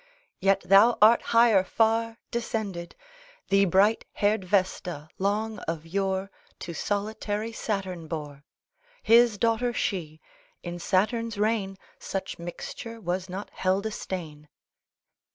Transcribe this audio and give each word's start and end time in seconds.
Yet 0.39 0.61
thou 0.61 0.97
art 0.99 1.21
higher 1.21 1.63
far 1.63 2.17
descended: 2.31 2.95
Thee 3.49 3.65
bright 3.65 4.03
haired 4.13 4.43
Vesta 4.43 5.07
long 5.19 5.59
of 5.67 5.85
yore 5.85 6.31
To 6.61 6.73
solitary 6.73 7.51
Saturn 7.51 8.07
bore; 8.07 8.43
His 9.03 9.37
daughter 9.37 9.73
she; 9.73 10.19
in 10.63 10.79
Saturn's 10.79 11.37
reign 11.37 11.77
Such 11.99 12.39
mixture 12.39 12.99
was 12.99 13.29
not 13.29 13.51
held 13.51 13.85
a 13.85 13.91
stain. 13.91 14.49